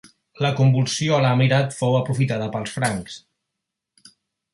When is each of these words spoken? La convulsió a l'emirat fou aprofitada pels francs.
La 0.43 0.49
convulsió 0.59 1.11
a 1.17 1.19
l'emirat 1.25 1.77
fou 1.81 1.97
aprofitada 1.99 2.47
pels 2.57 2.73
francs. 2.79 3.19